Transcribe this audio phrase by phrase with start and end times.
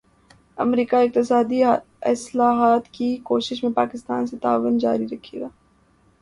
[0.57, 1.61] امریکا اقتصادی
[2.03, 5.47] اصلاحات کی کوششوں میں پاکستان سے تعاون جاری رکھے گا